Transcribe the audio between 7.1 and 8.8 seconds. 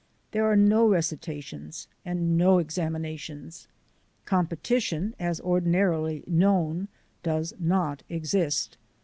does not exist.